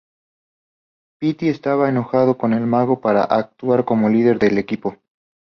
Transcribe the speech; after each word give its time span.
Pete 1.19 1.51
estaba 1.51 1.87
enojado 1.87 2.35
con 2.35 2.53
el 2.53 2.65
Mago 2.65 3.01
para 3.01 3.23
actuar 3.23 3.85
como 3.85 4.09
líder 4.09 4.39
del 4.39 4.57
equipo. 4.57 4.97